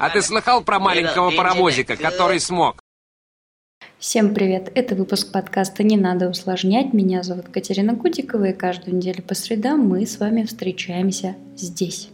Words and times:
А 0.00 0.10
ты 0.10 0.22
слыхал 0.22 0.62
про 0.62 0.78
маленького 0.78 1.32
паровозика, 1.32 1.96
который 1.96 2.38
смог? 2.38 2.80
Всем 3.98 4.32
привет! 4.32 4.70
Это 4.76 4.94
выпуск 4.94 5.32
подкаста 5.32 5.82
«Не 5.82 5.96
надо 5.96 6.28
усложнять». 6.28 6.92
Меня 6.92 7.24
зовут 7.24 7.48
Катерина 7.48 7.96
Кутикова, 7.96 8.44
и 8.44 8.52
каждую 8.52 8.96
неделю 8.96 9.22
по 9.22 9.34
средам 9.34 9.80
мы 9.80 10.06
с 10.06 10.20
вами 10.20 10.44
встречаемся 10.44 11.34
здесь. 11.56 12.10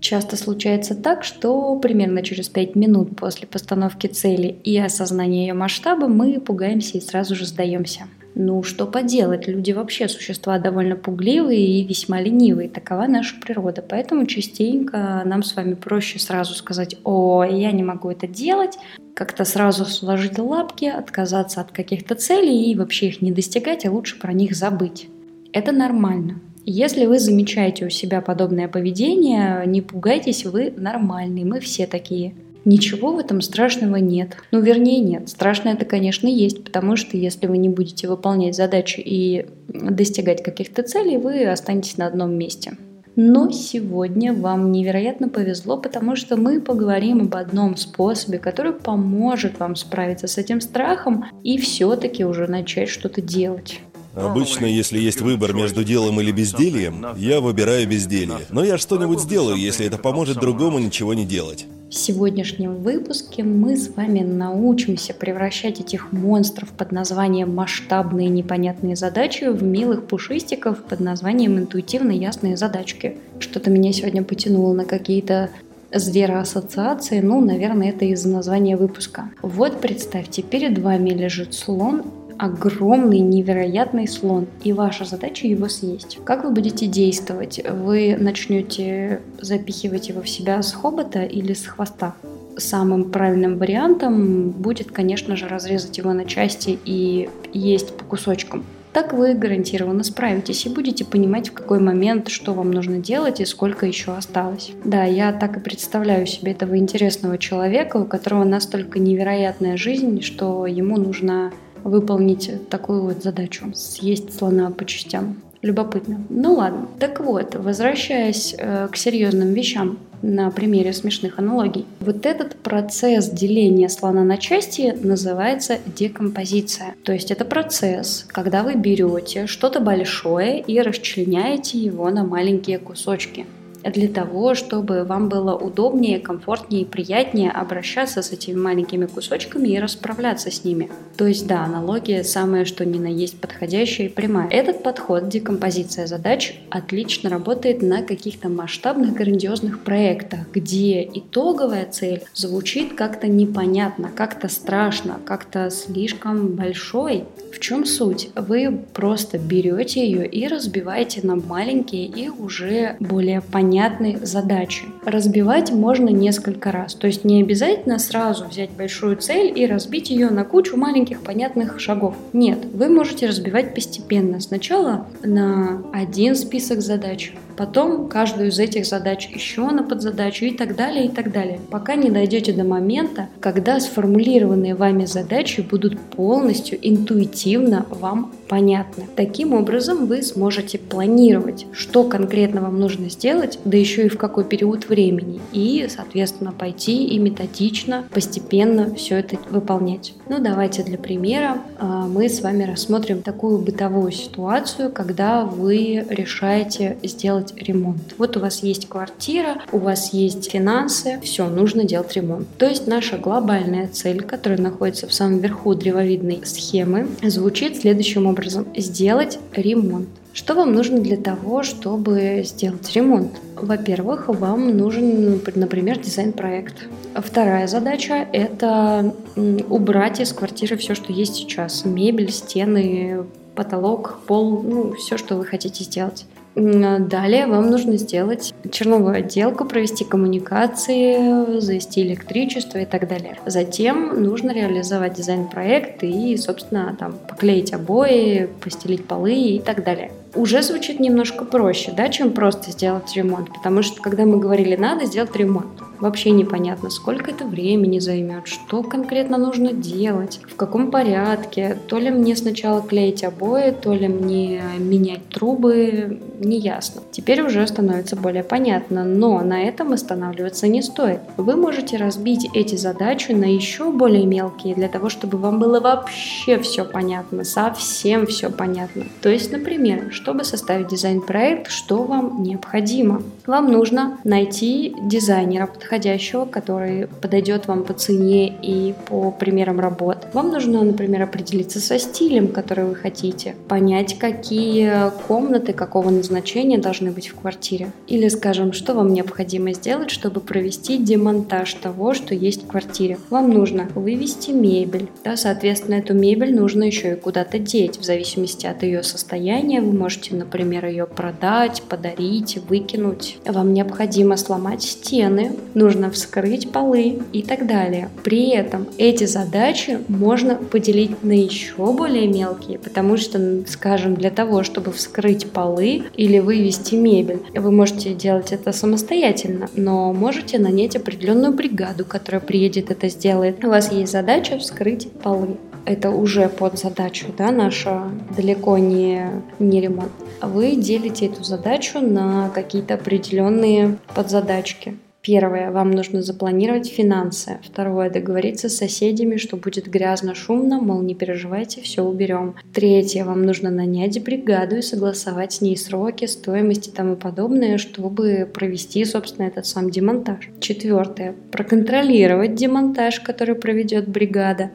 Часто 0.00 0.36
случается 0.36 0.94
так, 0.94 1.22
что 1.22 1.78
примерно 1.78 2.22
через 2.22 2.48
5 2.48 2.76
минут 2.76 3.16
после 3.16 3.46
постановки 3.46 4.06
цели 4.06 4.48
и 4.64 4.78
осознания 4.78 5.46
ее 5.46 5.54
масштаба 5.54 6.08
мы 6.08 6.40
пугаемся 6.40 6.96
и 6.96 7.02
сразу 7.02 7.34
же 7.34 7.44
сдаемся. 7.44 8.08
Ну, 8.36 8.64
что 8.64 8.86
поделать, 8.86 9.46
люди 9.46 9.70
вообще 9.70 10.08
существа 10.08 10.58
довольно 10.58 10.96
пугливые 10.96 11.80
и 11.80 11.86
весьма 11.86 12.20
ленивые, 12.20 12.68
такова 12.68 13.06
наша 13.06 13.36
природа. 13.40 13.84
Поэтому 13.88 14.26
частенько 14.26 15.22
нам 15.24 15.44
с 15.44 15.54
вами 15.54 15.74
проще 15.74 16.18
сразу 16.18 16.54
сказать 16.54 16.96
«О, 17.04 17.44
я 17.44 17.70
не 17.70 17.84
могу 17.84 18.10
это 18.10 18.26
делать», 18.26 18.76
как-то 19.14 19.44
сразу 19.44 19.84
сложить 19.84 20.38
лапки, 20.38 20.86
отказаться 20.86 21.60
от 21.60 21.70
каких-то 21.70 22.16
целей 22.16 22.70
и 22.70 22.74
вообще 22.76 23.08
их 23.08 23.22
не 23.22 23.30
достигать, 23.30 23.86
а 23.86 23.92
лучше 23.92 24.18
про 24.18 24.32
них 24.32 24.56
забыть. 24.56 25.08
Это 25.52 25.70
нормально. 25.70 26.40
Если 26.66 27.06
вы 27.06 27.20
замечаете 27.20 27.86
у 27.86 27.90
себя 27.90 28.20
подобное 28.20 28.66
поведение, 28.66 29.62
не 29.66 29.80
пугайтесь, 29.80 30.44
вы 30.44 30.72
нормальный, 30.76 31.44
мы 31.44 31.60
все 31.60 31.86
такие. 31.86 32.34
Ничего 32.64 33.12
в 33.12 33.18
этом 33.18 33.40
страшного 33.40 33.96
нет. 33.96 34.36
Ну, 34.50 34.60
вернее, 34.60 35.00
нет. 35.00 35.28
Страшное 35.28 35.74
это, 35.74 35.84
конечно, 35.84 36.26
есть, 36.26 36.64
потому 36.64 36.96
что 36.96 37.16
если 37.16 37.46
вы 37.46 37.58
не 37.58 37.68
будете 37.68 38.08
выполнять 38.08 38.56
задачи 38.56 39.00
и 39.00 39.46
достигать 39.68 40.42
каких-то 40.42 40.82
целей, 40.82 41.18
вы 41.18 41.46
останетесь 41.46 41.98
на 41.98 42.06
одном 42.06 42.32
месте. 42.32 42.76
Но 43.16 43.50
сегодня 43.50 44.32
вам 44.32 44.72
невероятно 44.72 45.28
повезло, 45.28 45.76
потому 45.76 46.16
что 46.16 46.36
мы 46.36 46.60
поговорим 46.60 47.22
об 47.22 47.36
одном 47.36 47.76
способе, 47.76 48.38
который 48.38 48.72
поможет 48.72 49.60
вам 49.60 49.76
справиться 49.76 50.26
с 50.26 50.36
этим 50.36 50.60
страхом 50.60 51.26
и 51.44 51.58
все-таки 51.58 52.24
уже 52.24 52.48
начать 52.48 52.88
что-то 52.88 53.20
делать. 53.20 53.80
Обычно, 54.16 54.66
если 54.66 54.98
есть 54.98 55.20
выбор 55.20 55.52
между 55.52 55.84
делом 55.84 56.20
или 56.20 56.30
бездельем, 56.30 57.06
я 57.16 57.40
выбираю 57.40 57.88
безделье. 57.88 58.38
Но 58.50 58.64
я 58.64 58.78
что-нибудь 58.78 59.20
сделаю, 59.20 59.56
если 59.56 59.86
это 59.86 59.98
поможет 59.98 60.38
другому 60.38 60.78
ничего 60.78 61.14
не 61.14 61.24
делать. 61.24 61.66
В 61.94 61.96
сегодняшнем 61.96 62.82
выпуске 62.82 63.44
мы 63.44 63.76
с 63.76 63.88
вами 63.88 64.18
научимся 64.18 65.14
превращать 65.14 65.78
этих 65.78 66.10
монстров 66.10 66.70
под 66.70 66.90
названием 66.90 67.54
масштабные 67.54 68.28
непонятные 68.30 68.96
задачи 68.96 69.44
в 69.44 69.62
милых 69.62 70.08
пушистиков 70.08 70.82
под 70.82 70.98
названием 70.98 71.56
интуитивно 71.56 72.10
ясные 72.10 72.56
задачки. 72.56 73.18
Что-то 73.38 73.70
меня 73.70 73.92
сегодня 73.92 74.24
потянуло 74.24 74.72
на 74.74 74.84
какие-то 74.84 75.50
звероассоциации, 75.92 77.20
ну, 77.20 77.40
наверное, 77.40 77.90
это 77.90 78.04
из-за 78.06 78.28
названия 78.28 78.76
выпуска. 78.76 79.30
Вот 79.40 79.80
представьте, 79.80 80.42
перед 80.42 80.76
вами 80.80 81.10
лежит 81.10 81.54
слон 81.54 82.02
огромный, 82.38 83.20
невероятный 83.20 84.08
слон, 84.08 84.46
и 84.62 84.72
ваша 84.72 85.04
задача 85.04 85.46
его 85.46 85.68
съесть. 85.68 86.18
Как 86.24 86.44
вы 86.44 86.50
будете 86.50 86.86
действовать? 86.86 87.60
Вы 87.68 88.16
начнете 88.18 89.20
запихивать 89.40 90.08
его 90.08 90.22
в 90.22 90.28
себя 90.28 90.62
с 90.62 90.72
хобота 90.72 91.22
или 91.22 91.52
с 91.52 91.66
хвоста? 91.66 92.14
Самым 92.56 93.10
правильным 93.10 93.58
вариантом 93.58 94.50
будет, 94.50 94.90
конечно 94.92 95.36
же, 95.36 95.48
разрезать 95.48 95.98
его 95.98 96.12
на 96.12 96.24
части 96.24 96.78
и 96.84 97.28
есть 97.52 97.96
по 97.96 98.04
кусочкам. 98.04 98.64
Так 98.94 99.12
вы 99.12 99.34
гарантированно 99.34 100.04
справитесь 100.04 100.66
и 100.66 100.68
будете 100.68 101.04
понимать, 101.04 101.48
в 101.48 101.52
какой 101.52 101.80
момент, 101.80 102.28
что 102.28 102.54
вам 102.54 102.70
нужно 102.70 102.98
делать 102.98 103.40
и 103.40 103.44
сколько 103.44 103.86
еще 103.86 104.12
осталось. 104.12 104.70
Да, 104.84 105.02
я 105.02 105.32
так 105.32 105.56
и 105.56 105.60
представляю 105.60 106.26
себе 106.26 106.52
этого 106.52 106.78
интересного 106.78 107.36
человека, 107.36 107.96
у 107.96 108.04
которого 108.04 108.44
настолько 108.44 109.00
невероятная 109.00 109.76
жизнь, 109.76 110.22
что 110.22 110.64
ему 110.68 110.96
нужно 110.96 111.52
выполнить 111.84 112.68
такую 112.68 113.02
вот 113.02 113.22
задачу, 113.22 113.72
съесть 113.74 114.36
слона 114.36 114.70
по 114.70 114.84
частям. 114.84 115.36
Любопытно. 115.62 116.20
Ну 116.28 116.54
ладно. 116.54 116.88
Так 116.98 117.20
вот, 117.20 117.54
возвращаясь 117.54 118.54
э, 118.58 118.88
к 118.92 118.96
серьезным 118.96 119.54
вещам 119.54 119.98
на 120.20 120.50
примере 120.50 120.92
смешных 120.92 121.38
аналогий. 121.38 121.86
Вот 122.00 122.26
этот 122.26 122.56
процесс 122.56 123.30
деления 123.30 123.88
слона 123.88 124.24
на 124.24 124.36
части 124.36 124.94
называется 125.02 125.78
декомпозиция. 125.86 126.94
То 127.02 127.12
есть 127.12 127.30
это 127.30 127.46
процесс, 127.46 128.26
когда 128.28 128.62
вы 128.62 128.74
берете 128.74 129.46
что-то 129.46 129.80
большое 129.80 130.60
и 130.60 130.80
расчленяете 130.80 131.78
его 131.78 132.10
на 132.10 132.24
маленькие 132.24 132.78
кусочки 132.78 133.46
для 133.90 134.08
того, 134.08 134.54
чтобы 134.54 135.04
вам 135.04 135.28
было 135.28 135.54
удобнее, 135.54 136.18
комфортнее 136.18 136.82
и 136.82 136.84
приятнее 136.84 137.50
обращаться 137.50 138.22
с 138.22 138.32
этими 138.32 138.58
маленькими 138.58 139.06
кусочками 139.06 139.68
и 139.68 139.78
расправляться 139.78 140.50
с 140.50 140.64
ними. 140.64 140.90
То 141.16 141.26
есть, 141.26 141.46
да, 141.46 141.64
аналогия 141.64 142.24
самая 142.24 142.64
что 142.64 142.84
ни 142.84 142.98
на 142.98 143.06
есть 143.06 143.40
подходящая 143.40 144.06
и 144.06 144.10
прямая. 144.10 144.48
Этот 144.48 144.82
подход, 144.82 145.28
декомпозиция 145.28 146.06
задач, 146.06 146.58
отлично 146.70 147.30
работает 147.30 147.82
на 147.82 148.02
каких-то 148.02 148.48
масштабных, 148.48 149.14
грандиозных 149.14 149.84
проектах, 149.84 150.40
где 150.52 151.02
итоговая 151.02 151.86
цель 151.90 152.22
звучит 152.34 152.94
как-то 152.94 153.26
непонятно, 153.28 154.10
как-то 154.14 154.48
страшно, 154.48 155.18
как-то 155.24 155.70
слишком 155.70 156.48
большой. 156.48 157.24
В 157.52 157.60
чем 157.60 157.84
суть? 157.84 158.30
Вы 158.34 158.84
просто 158.92 159.38
берете 159.38 160.04
ее 160.04 160.26
и 160.26 160.48
разбиваете 160.48 161.20
на 161.24 161.36
маленькие 161.36 162.06
и 162.06 162.28
уже 162.28 162.96
более 162.98 163.40
понятные 163.40 163.73
понятной 163.74 164.18
задачи. 164.22 164.84
Разбивать 165.04 165.72
можно 165.72 166.08
несколько 166.08 166.70
раз, 166.70 166.94
то 166.94 167.08
есть 167.08 167.24
не 167.24 167.42
обязательно 167.42 167.98
сразу 167.98 168.44
взять 168.44 168.70
большую 168.70 169.16
цель 169.16 169.52
и 169.54 169.66
разбить 169.66 170.10
ее 170.10 170.30
на 170.30 170.44
кучу 170.44 170.76
маленьких 170.76 171.20
понятных 171.22 171.80
шагов. 171.80 172.14
Нет, 172.32 172.58
вы 172.72 172.88
можете 172.88 173.26
разбивать 173.26 173.74
постепенно. 173.74 174.40
Сначала 174.40 175.08
на 175.24 175.82
один 175.92 176.36
список 176.36 176.82
задач, 176.82 177.34
потом 177.56 178.08
каждую 178.08 178.50
из 178.50 178.58
этих 178.60 178.86
задач 178.86 179.28
еще 179.28 179.62
на 179.62 179.82
подзадачу 179.82 180.44
и 180.44 180.52
так 180.52 180.76
далее, 180.76 181.06
и 181.06 181.08
так 181.08 181.32
далее, 181.32 181.58
пока 181.70 181.96
не 181.96 182.10
дойдете 182.10 182.52
до 182.52 182.62
момента, 182.62 183.28
когда 183.40 183.80
сформулированные 183.80 184.76
вами 184.76 185.04
задачи 185.04 185.62
будут 185.62 185.98
полностью 185.98 186.78
интуитивно 186.80 187.86
вам 187.90 188.32
понятны. 188.48 189.04
Таким 189.16 189.52
образом 189.52 190.06
вы 190.06 190.22
сможете 190.22 190.78
планировать, 190.78 191.66
что 191.72 192.04
конкретно 192.04 192.60
вам 192.60 192.78
нужно 192.78 193.10
сделать, 193.10 193.58
да 193.64 193.76
еще 193.76 194.06
и 194.06 194.08
в 194.08 194.18
какой 194.18 194.44
период 194.44 194.88
времени, 194.88 195.40
и, 195.52 195.86
соответственно, 195.88 196.52
пойти 196.52 197.06
и 197.06 197.18
методично, 197.18 198.04
постепенно 198.12 198.94
все 198.94 199.16
это 199.16 199.38
выполнять. 199.50 200.14
Ну, 200.28 200.38
давайте 200.40 200.82
для 200.82 200.98
примера 200.98 201.58
а, 201.78 202.06
мы 202.06 202.28
с 202.28 202.40
вами 202.40 202.64
рассмотрим 202.64 203.22
такую 203.22 203.58
бытовую 203.58 204.12
ситуацию, 204.12 204.90
когда 204.90 205.44
вы 205.44 206.06
решаете 206.08 206.98
сделать 207.02 207.54
ремонт. 207.56 208.14
Вот 208.18 208.36
у 208.36 208.40
вас 208.40 208.62
есть 208.62 208.88
квартира, 208.88 209.62
у 209.72 209.78
вас 209.78 210.12
есть 210.12 210.50
финансы, 210.50 211.20
все, 211.22 211.48
нужно 211.48 211.84
делать 211.84 212.12
ремонт. 212.14 212.46
То 212.58 212.66
есть 212.66 212.86
наша 212.86 213.18
глобальная 213.18 213.88
цель, 213.88 214.22
которая 214.22 214.60
находится 214.60 215.06
в 215.06 215.12
самом 215.12 215.38
верху 215.40 215.74
древовидной 215.74 216.42
схемы, 216.44 217.08
звучит 217.22 217.76
следующим 217.76 218.26
образом. 218.26 218.66
Сделать 218.76 219.38
ремонт. 219.52 220.08
Что 220.34 220.54
вам 220.54 220.74
нужно 220.74 220.98
для 220.98 221.16
того, 221.16 221.62
чтобы 221.62 222.42
сделать 222.44 222.92
ремонт? 222.92 223.40
Во-первых, 223.54 224.28
вам 224.28 224.76
нужен, 224.76 225.40
например, 225.54 226.00
дизайн-проект. 226.00 226.88
Вторая 227.14 227.68
задача– 227.68 228.26
это 228.32 229.14
убрать 229.36 230.18
из 230.18 230.32
квартиры 230.32 230.76
все, 230.76 230.96
что 230.96 231.12
есть 231.12 231.36
сейчас. 231.36 231.84
Мебель, 231.84 232.32
стены, 232.32 233.26
потолок, 233.54 234.18
пол, 234.26 234.60
ну, 234.60 234.94
все, 234.94 235.16
что 235.18 235.36
вы 235.36 235.44
хотите 235.44 235.84
сделать. 235.84 236.26
Далее 236.56 237.46
вам 237.46 237.70
нужно 237.70 237.96
сделать 237.96 238.54
черновую 238.72 239.16
отделку, 239.16 239.64
провести 239.64 240.04
коммуникации, 240.04 241.60
завести 241.60 242.02
электричество 242.02 242.78
и 242.78 242.86
так 242.86 243.08
далее. 243.08 243.38
Затем 243.46 244.20
нужно 244.20 244.52
реализовать 244.52 245.14
дизайн-проект 245.14 246.02
и, 246.02 246.36
собственно, 246.36 246.96
там 246.98 247.14
поклеить 247.28 247.72
обои, 247.72 248.48
постелить 248.60 249.04
полы 249.04 249.34
и 249.34 249.60
так 249.60 249.84
далее 249.84 250.10
уже 250.34 250.62
звучит 250.62 251.00
немножко 251.00 251.44
проще, 251.44 251.92
да, 251.96 252.08
чем 252.08 252.32
просто 252.32 252.70
сделать 252.70 253.14
ремонт. 253.14 253.52
Потому 253.52 253.82
что 253.82 254.00
когда 254.00 254.24
мы 254.24 254.38
говорили, 254.38 254.76
надо 254.76 255.06
сделать 255.06 255.34
ремонт, 255.36 255.66
вообще 256.00 256.30
непонятно, 256.30 256.90
сколько 256.90 257.30
это 257.30 257.44
времени 257.44 257.98
займет, 257.98 258.46
что 258.46 258.82
конкретно 258.82 259.38
нужно 259.38 259.72
делать, 259.72 260.40
в 260.46 260.56
каком 260.56 260.90
порядке. 260.90 261.78
То 261.88 261.98
ли 261.98 262.10
мне 262.10 262.36
сначала 262.36 262.82
клеить 262.82 263.24
обои, 263.24 263.70
то 263.70 263.94
ли 263.94 264.08
мне 264.08 264.62
менять 264.78 265.28
трубы, 265.28 266.20
не 266.40 266.58
ясно. 266.58 267.02
Теперь 267.10 267.42
уже 267.42 267.66
становится 267.66 268.16
более 268.16 268.42
понятно, 268.42 269.04
но 269.04 269.40
на 269.40 269.62
этом 269.62 269.92
останавливаться 269.92 270.68
не 270.68 270.82
стоит. 270.82 271.20
Вы 271.36 271.56
можете 271.56 271.96
разбить 271.96 272.48
эти 272.54 272.76
задачи 272.76 273.32
на 273.32 273.44
еще 273.44 273.90
более 273.90 274.26
мелкие, 274.26 274.74
для 274.74 274.88
того, 274.88 275.08
чтобы 275.08 275.38
вам 275.38 275.58
было 275.58 275.80
вообще 275.80 276.58
все 276.58 276.84
понятно, 276.84 277.44
совсем 277.44 278.26
все 278.26 278.50
понятно. 278.50 279.04
То 279.22 279.28
есть, 279.28 279.52
например, 279.52 280.12
чтобы 280.24 280.42
составить 280.44 280.88
дизайн-проект, 280.88 281.70
что 281.70 282.02
вам 282.04 282.42
необходимо? 282.42 283.22
Вам 283.46 283.70
нужно 283.70 284.16
найти 284.24 284.96
дизайнера 285.02 285.66
подходящего, 285.66 286.46
который 286.46 287.08
подойдет 287.20 287.66
вам 287.66 287.84
по 287.84 287.92
цене 287.92 288.48
и 288.48 288.94
по 289.06 289.30
примерам 289.30 289.80
работ. 289.80 290.28
Вам 290.32 290.48
нужно, 290.48 290.82
например, 290.82 291.20
определиться 291.20 291.78
со 291.78 291.98
стилем, 291.98 292.48
который 292.48 292.86
вы 292.86 292.94
хотите, 292.94 293.54
понять, 293.68 294.18
какие 294.18 295.10
комнаты 295.28 295.74
какого 295.74 296.08
назначения 296.08 296.78
должны 296.78 297.10
быть 297.10 297.28
в 297.28 297.34
квартире. 297.34 297.92
Или, 298.06 298.28
скажем, 298.28 298.72
что 298.72 298.94
вам 298.94 299.12
необходимо 299.12 299.74
сделать, 299.74 300.10
чтобы 300.10 300.40
провести 300.40 300.96
демонтаж 300.96 301.74
того, 301.74 302.14
что 302.14 302.34
есть 302.34 302.64
в 302.64 302.68
квартире. 302.68 303.18
Вам 303.28 303.50
нужно 303.50 303.90
вывести 303.94 304.52
мебель. 304.52 305.10
Да, 305.22 305.36
соответственно, 305.36 305.96
эту 305.96 306.14
мебель 306.14 306.54
нужно 306.54 306.84
еще 306.84 307.12
и 307.12 307.16
куда-то 307.16 307.58
деть. 307.58 307.98
В 307.98 308.04
зависимости 308.04 308.64
от 308.64 308.82
ее 308.82 309.02
состояния 309.02 309.82
вы 309.82 309.92
можете, 309.92 310.13
например, 310.34 310.86
ее 310.86 311.06
продать, 311.06 311.82
подарить, 311.88 312.58
выкинуть. 312.68 313.38
Вам 313.44 313.72
необходимо 313.72 314.36
сломать 314.36 314.82
стены, 314.82 315.52
нужно 315.74 316.10
вскрыть 316.10 316.70
полы 316.70 317.22
и 317.32 317.42
так 317.42 317.66
далее. 317.66 318.08
При 318.22 318.50
этом 318.50 318.86
эти 318.98 319.24
задачи 319.24 319.98
можно 320.08 320.56
поделить 320.56 321.22
на 321.22 321.32
еще 321.32 321.92
более 321.92 322.26
мелкие, 322.26 322.78
потому 322.78 323.16
что, 323.16 323.62
скажем, 323.66 324.14
для 324.14 324.30
того, 324.30 324.62
чтобы 324.62 324.92
вскрыть 324.92 325.50
полы 325.50 326.04
или 326.16 326.38
вывести 326.38 326.94
мебель, 326.94 327.40
вы 327.54 327.70
можете 327.70 328.14
делать 328.14 328.52
это 328.52 328.72
самостоятельно, 328.72 329.68
но 329.76 330.12
можете 330.12 330.58
нанять 330.58 330.96
определенную 330.96 331.52
бригаду, 331.52 332.04
которая 332.04 332.40
приедет 332.40 332.90
это 332.90 333.08
сделает. 333.08 333.64
У 333.64 333.68
вас 333.68 333.92
есть 333.92 334.12
задача 334.12 334.58
вскрыть 334.58 335.10
полы 335.10 335.56
это 335.86 336.10
уже 336.10 336.48
под 336.48 336.78
задачу, 336.78 337.26
да, 337.36 337.50
наша 337.50 338.10
далеко 338.36 338.78
не, 338.78 339.28
не 339.58 339.80
ремонт. 339.80 340.12
Вы 340.42 340.76
делите 340.76 341.26
эту 341.26 341.44
задачу 341.44 342.00
на 342.00 342.50
какие-то 342.50 342.94
определенные 342.94 343.98
подзадачки. 344.14 344.96
Первое, 345.24 345.70
вам 345.70 345.90
нужно 345.90 346.20
запланировать 346.20 346.86
финансы. 346.86 347.58
Второе, 347.64 348.10
договориться 348.10 348.68
с 348.68 348.76
соседями, 348.76 349.38
что 349.38 349.56
будет 349.56 349.88
грязно, 349.88 350.34
шумно, 350.34 350.82
мол, 350.82 351.00
не 351.00 351.14
переживайте, 351.14 351.80
все 351.80 352.02
уберем. 352.02 352.56
Третье, 352.74 353.24
вам 353.24 353.42
нужно 353.46 353.70
нанять 353.70 354.22
бригаду 354.22 354.76
и 354.76 354.82
согласовать 354.82 355.54
с 355.54 355.60
ней 355.62 355.78
сроки, 355.78 356.26
стоимости 356.26 356.90
и 356.90 356.92
тому 356.92 357.16
подобное, 357.16 357.78
чтобы 357.78 358.46
провести, 358.52 359.02
собственно, 359.06 359.46
этот 359.46 359.64
сам 359.64 359.88
демонтаж. 359.88 360.50
Четвертое, 360.60 361.34
проконтролировать 361.50 362.54
демонтаж, 362.54 363.20
который 363.20 363.54
проведет 363.54 364.06
бригада. 364.06 364.72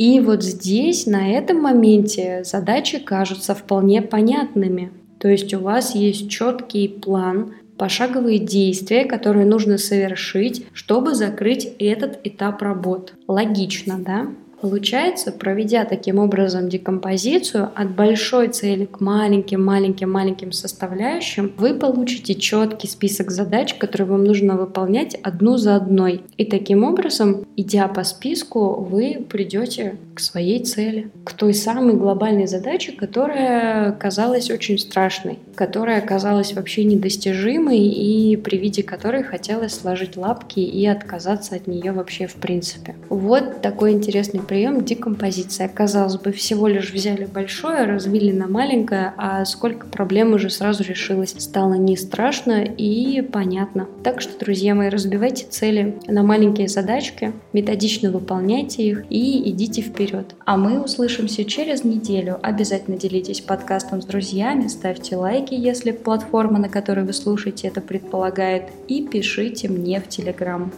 И 0.00 0.18
вот 0.18 0.42
здесь, 0.42 1.04
на 1.04 1.30
этом 1.30 1.60
моменте, 1.60 2.40
задачи 2.42 2.98
кажутся 3.00 3.54
вполне 3.54 4.00
понятными. 4.00 4.92
То 5.18 5.28
есть 5.28 5.52
у 5.52 5.60
вас 5.60 5.94
есть 5.94 6.30
четкий 6.30 6.88
план, 6.88 7.52
пошаговые 7.76 8.38
действия, 8.38 9.04
которые 9.04 9.44
нужно 9.44 9.76
совершить, 9.76 10.64
чтобы 10.72 11.14
закрыть 11.14 11.66
этот 11.78 12.18
этап 12.24 12.62
работ. 12.62 13.12
Логично, 13.28 13.98
да? 13.98 14.28
Получается, 14.60 15.32
проведя 15.32 15.84
таким 15.84 16.18
образом 16.18 16.68
декомпозицию 16.68 17.70
от 17.74 17.90
большой 17.94 18.48
цели 18.48 18.84
к 18.84 19.00
маленьким-маленьким-маленьким 19.00 20.52
составляющим, 20.52 21.52
вы 21.56 21.74
получите 21.74 22.34
четкий 22.34 22.86
список 22.86 23.30
задач, 23.30 23.74
которые 23.74 24.08
вам 24.08 24.24
нужно 24.24 24.56
выполнять 24.56 25.14
одну 25.22 25.56
за 25.56 25.76
одной. 25.76 26.22
И 26.36 26.44
таким 26.44 26.84
образом, 26.84 27.46
идя 27.56 27.88
по 27.88 28.04
списку, 28.04 28.74
вы 28.74 29.24
придете 29.28 29.96
к 30.14 30.20
своей 30.20 30.62
цели, 30.62 31.10
к 31.24 31.32
той 31.32 31.54
самой 31.54 31.94
глобальной 31.94 32.46
задаче, 32.46 32.92
которая 32.92 33.92
казалась 33.92 34.50
очень 34.50 34.78
страшной, 34.78 35.38
которая 35.54 36.00
казалась 36.02 36.52
вообще 36.52 36.84
недостижимой 36.84 37.78
и 37.78 38.36
при 38.36 38.56
виде 38.58 38.82
которой 38.82 39.22
хотелось 39.22 39.74
сложить 39.74 40.16
лапки 40.16 40.60
и 40.60 40.86
отказаться 40.86 41.54
от 41.54 41.66
нее 41.66 41.92
вообще 41.92 42.26
в 42.26 42.34
принципе. 42.34 42.94
Вот 43.08 43.62
такой 43.62 43.92
интересный 43.92 44.40
прием 44.50 44.84
декомпозиция. 44.84 45.68
Казалось 45.68 46.16
бы, 46.16 46.32
всего 46.32 46.66
лишь 46.66 46.92
взяли 46.92 47.24
большое, 47.24 47.84
развили 47.84 48.32
на 48.32 48.48
маленькое, 48.48 49.14
а 49.16 49.44
сколько 49.44 49.86
проблем 49.86 50.32
уже 50.32 50.50
сразу 50.50 50.82
решилось. 50.82 51.36
Стало 51.38 51.74
не 51.74 51.96
страшно 51.96 52.64
и 52.64 53.22
понятно. 53.22 53.86
Так 54.02 54.20
что, 54.20 54.36
друзья 54.40 54.74
мои, 54.74 54.88
разбивайте 54.88 55.46
цели 55.46 56.00
на 56.08 56.24
маленькие 56.24 56.66
задачки, 56.66 57.32
методично 57.52 58.10
выполняйте 58.10 58.82
их 58.82 59.04
и 59.08 59.48
идите 59.50 59.82
вперед. 59.82 60.34
А 60.44 60.56
мы 60.56 60.82
услышимся 60.82 61.44
через 61.44 61.84
неделю. 61.84 62.40
Обязательно 62.42 62.96
делитесь 62.96 63.40
подкастом 63.40 64.02
с 64.02 64.04
друзьями, 64.04 64.66
ставьте 64.66 65.14
лайки, 65.14 65.54
если 65.54 65.92
платформа, 65.92 66.58
на 66.58 66.68
которой 66.68 67.04
вы 67.04 67.12
слушаете, 67.12 67.68
это 67.68 67.80
предполагает, 67.80 68.64
и 68.88 69.06
пишите 69.06 69.68
мне 69.68 70.00
в 70.00 70.08
Телеграм. 70.08 70.72